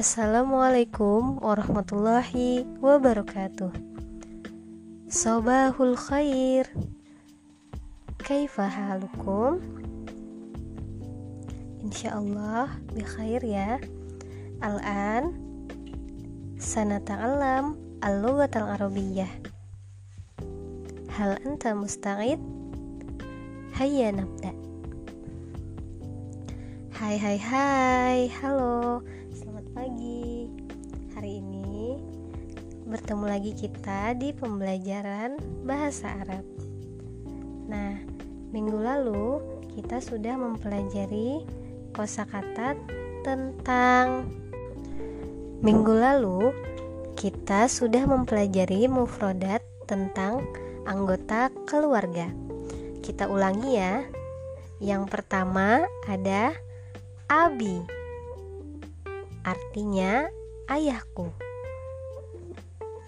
[0.00, 3.68] Assalamualaikum warahmatullahi wabarakatuh.
[5.12, 6.64] Sobahul khair.
[8.16, 9.60] Kaifa halukum?
[11.84, 13.76] Insyaallah bikhair ya.
[14.64, 15.36] Al-an
[16.56, 19.28] Sanata'alam Al-lughat al-arabiyyah
[21.12, 22.40] Hal anta musta'id?
[23.76, 24.56] Hayya nabda.
[26.96, 28.32] Hai hai hai.
[28.40, 29.04] Halo
[29.74, 30.50] pagi
[31.14, 31.98] Hari ini
[32.90, 36.42] Bertemu lagi kita di pembelajaran Bahasa Arab
[37.70, 38.02] Nah
[38.50, 39.38] Minggu lalu
[39.70, 41.46] Kita sudah mempelajari
[41.94, 42.74] kosakata
[43.22, 44.26] tentang
[45.60, 46.50] Minggu lalu
[47.20, 50.40] kita sudah mempelajari mufrodat tentang
[50.88, 52.32] anggota keluarga.
[53.04, 54.08] Kita ulangi ya.
[54.80, 56.56] Yang pertama ada
[57.28, 57.99] abi.
[59.40, 60.28] Artinya
[60.68, 61.32] ayahku.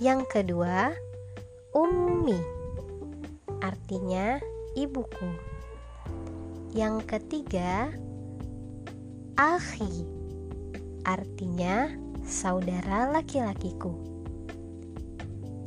[0.00, 0.96] Yang kedua
[1.76, 2.40] ummi.
[3.60, 4.40] Artinya
[4.72, 5.28] ibuku.
[6.72, 7.92] Yang ketiga
[9.36, 10.08] akhi.
[11.04, 11.92] Artinya
[12.24, 13.92] saudara laki-lakiku.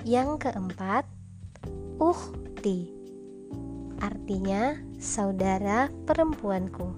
[0.02, 1.06] Yang keempat,
[2.02, 2.94] uhti,
[4.02, 6.94] artinya saudara perempuanku.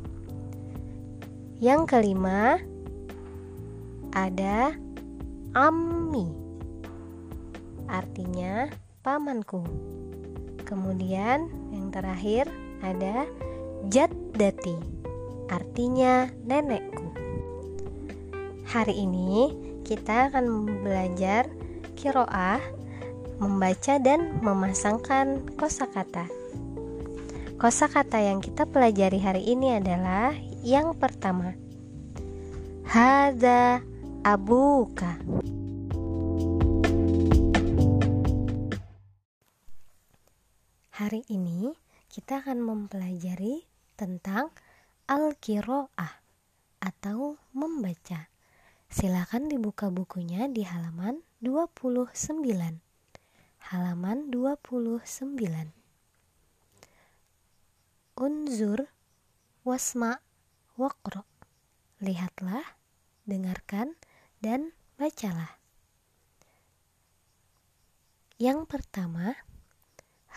[1.59, 2.61] Yang kelima,
[4.17, 4.73] ada
[5.53, 6.25] ammi,
[7.85, 8.65] artinya
[9.05, 9.61] pamanku.
[10.65, 12.49] Kemudian yang terakhir
[12.81, 13.29] ada
[13.93, 14.73] jaddati,
[15.53, 17.13] artinya nenekku.
[18.65, 19.53] Hari ini
[19.85, 21.45] kita akan belajar
[21.93, 22.59] kiroah,
[23.37, 26.25] membaca dan memasangkan kosakata.
[27.61, 30.33] Kosakata yang kita pelajari hari ini adalah
[30.65, 31.53] yang pertama.
[32.85, 33.81] Hada
[34.28, 35.16] abuka.
[40.92, 41.71] Hari ini
[42.11, 43.64] kita akan mempelajari
[43.95, 44.52] tentang
[45.08, 46.20] al-kiroah
[46.83, 48.27] atau membaca.
[48.92, 52.43] Silakan dibuka bukunya di halaman 29.
[53.71, 55.71] Halaman 29.
[58.20, 58.92] Unzur
[59.64, 60.20] wasma
[60.76, 61.23] waqra.
[62.04, 62.76] Lihatlah,
[63.23, 63.95] dengarkan
[64.43, 65.58] dan bacalah.
[68.37, 69.33] Yang pertama,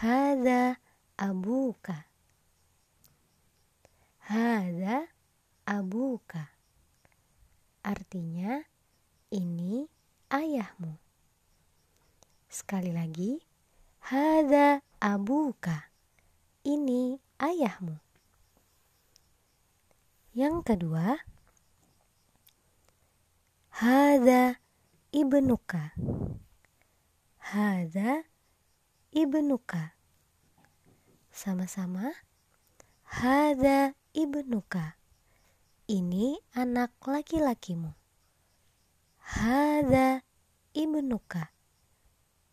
[0.00, 0.80] hada
[1.20, 2.08] abuka.
[4.24, 5.10] Hada
[5.66, 6.60] abuka
[7.80, 8.60] artinya
[9.32, 9.88] ini
[10.28, 10.96] ayahmu.
[12.50, 13.40] Sekali lagi,
[14.04, 15.88] hada abuka.
[16.60, 17.96] Ini ayahmu.
[20.36, 21.18] Yang kedua,
[23.80, 24.60] hada
[25.08, 25.96] ibnuka.
[27.40, 28.28] Hada
[29.08, 29.96] ibnuka.
[31.32, 32.12] Sama-sama,
[33.08, 35.00] hada ibnuka
[35.88, 37.96] ini anak laki-lakimu.
[39.16, 40.28] Hada
[40.76, 41.48] ibnuka.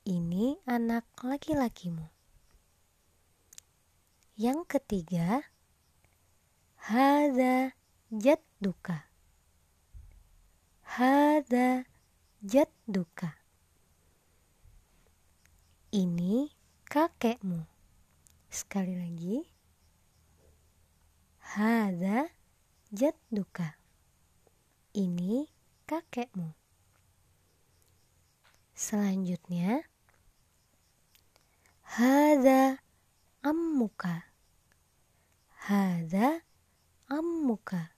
[0.07, 2.07] Ini anak laki-lakimu.
[4.39, 5.43] Yang ketiga,
[6.87, 7.75] hada
[8.15, 9.06] jadduka.
[10.97, 11.85] Hada
[12.41, 13.37] jadduka.
[15.93, 16.49] Ini
[16.89, 17.69] kakekmu.
[18.49, 19.45] Sekali lagi.
[21.53, 22.33] Hada
[22.89, 23.77] jadduka.
[24.97, 25.45] Ini
[25.85, 26.57] kakekmu.
[28.73, 29.85] Selanjutnya,
[31.93, 32.81] hada
[33.45, 34.33] ammuka.
[35.61, 36.41] Hada
[37.05, 37.93] ammuka.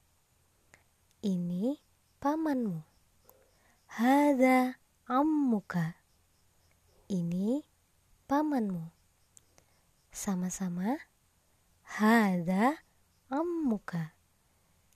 [1.23, 1.79] Ini
[2.19, 2.88] pamanmu.
[3.89, 4.77] Hada
[5.09, 5.97] ammuka.
[7.09, 7.65] Ini
[8.29, 8.85] pamanmu.
[10.13, 10.93] Sama-sama.
[11.81, 12.85] Hada
[13.33, 14.13] ammuka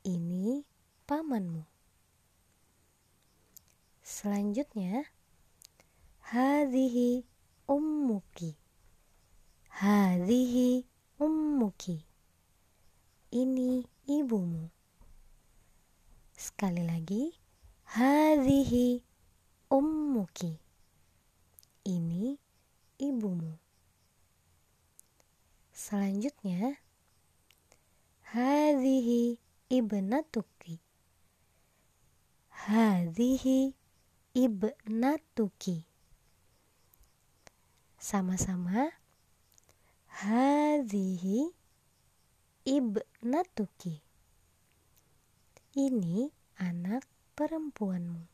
[0.06, 0.62] ini
[1.09, 1.63] pamanmu.
[4.03, 5.09] Selanjutnya,
[6.29, 7.25] hadhihi
[7.65, 8.53] ummuki.
[9.73, 10.85] Hadhihi
[11.17, 12.06] ummuki.
[13.33, 14.69] Ini ibumu.
[16.38, 17.33] Sekali lagi,
[17.93, 19.03] hadhihi
[19.69, 20.57] ummuki.
[21.83, 22.37] Ini
[22.97, 23.59] ibumu.
[25.73, 26.79] Selanjutnya,
[28.33, 29.37] hadhihi
[29.69, 30.81] ibnatuki
[32.65, 33.73] hadhihi
[34.33, 35.85] ibnatuki
[38.01, 38.89] sama-sama
[40.07, 41.53] hadhihi
[42.65, 44.01] ibnatuki
[45.77, 47.05] ini anak
[47.35, 48.33] perempuanmu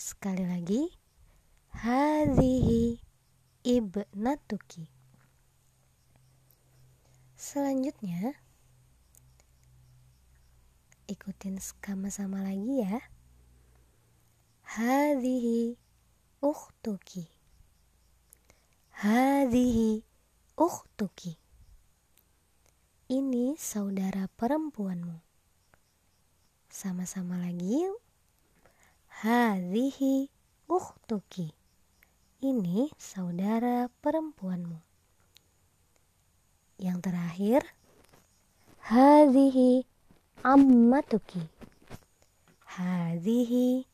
[0.00, 0.88] Sekali lagi,
[1.76, 2.96] hadhihi
[3.68, 4.88] ibnatuki.
[7.36, 8.32] Selanjutnya,
[11.04, 13.04] ikutin sama-sama lagi ya.
[14.64, 15.76] Hadhihi
[16.40, 17.28] ukhtuki.
[19.04, 20.00] Hadhihi
[20.56, 21.36] ukhtuki.
[23.12, 25.29] Ini saudara perempuanmu.
[26.70, 27.98] Sama-sama lagi yuk.
[29.26, 30.30] Hadhihi
[30.70, 31.50] ukhtuki.
[32.38, 34.78] Ini saudara perempuanmu.
[36.78, 37.60] Yang terakhir,
[38.86, 39.82] hadhihi
[40.46, 41.42] ammatuki.
[42.64, 43.84] Hadhihi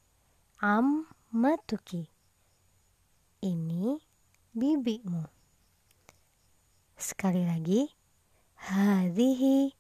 [0.61, 2.12] ammatuki.
[3.40, 3.96] Ini
[4.52, 5.25] bibimu.
[7.00, 7.88] Sekali lagi,
[8.69, 9.73] hadhihi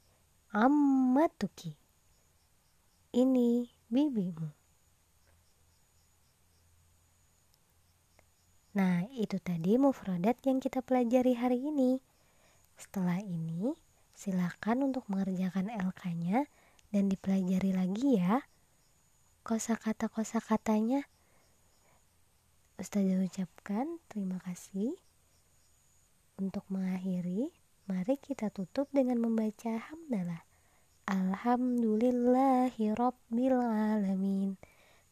[0.56, 1.85] ammatuki.
[3.16, 4.44] Ini bibimu.
[8.76, 11.96] Nah, itu tadi mufradat yang kita pelajari hari ini.
[12.76, 13.72] Setelah ini,
[14.12, 16.44] silakan untuk mengerjakan LK-nya
[16.92, 18.44] dan dipelajari lagi ya.
[19.48, 21.08] Kosa-kata-kosa katanya.
[22.76, 24.92] Ustazah ucapkan terima kasih.
[26.36, 27.48] Untuk mengakhiri,
[27.88, 30.44] mari kita tutup dengan membaca hamdalah.
[31.06, 34.58] Alhamdulillahi Rabbil Alamin.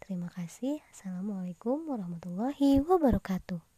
[0.02, 0.82] Terima kasih.
[0.90, 3.73] Assalamualaikum warahmatullahi wabarakatuh.